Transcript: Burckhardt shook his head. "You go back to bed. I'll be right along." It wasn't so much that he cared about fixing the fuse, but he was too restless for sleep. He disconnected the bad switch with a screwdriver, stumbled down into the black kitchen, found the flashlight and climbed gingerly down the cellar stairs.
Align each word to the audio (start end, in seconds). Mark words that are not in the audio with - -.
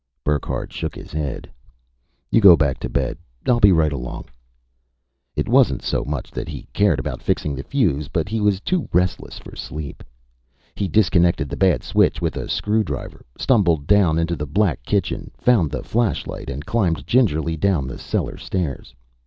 Burckhardt 0.23 0.73
shook 0.73 0.95
his 0.95 1.11
head. 1.11 1.47
"You 2.31 2.41
go 2.41 2.57
back 2.57 2.79
to 2.79 2.89
bed. 2.89 3.19
I'll 3.45 3.59
be 3.59 3.71
right 3.71 3.93
along." 3.93 4.25
It 5.35 5.47
wasn't 5.47 5.83
so 5.83 6.03
much 6.03 6.31
that 6.31 6.47
he 6.49 6.65
cared 6.73 6.97
about 6.97 7.21
fixing 7.21 7.53
the 7.53 7.61
fuse, 7.61 8.07
but 8.07 8.27
he 8.27 8.41
was 8.41 8.59
too 8.61 8.89
restless 8.91 9.37
for 9.37 9.55
sleep. 9.55 10.03
He 10.73 10.87
disconnected 10.87 11.49
the 11.49 11.55
bad 11.55 11.83
switch 11.83 12.19
with 12.19 12.35
a 12.35 12.49
screwdriver, 12.49 13.23
stumbled 13.37 13.85
down 13.85 14.17
into 14.17 14.35
the 14.35 14.47
black 14.47 14.81
kitchen, 14.81 15.29
found 15.37 15.69
the 15.69 15.83
flashlight 15.83 16.49
and 16.49 16.65
climbed 16.65 17.05
gingerly 17.05 17.55
down 17.55 17.85
the 17.85 17.99
cellar 17.99 18.37
stairs. 18.39 18.95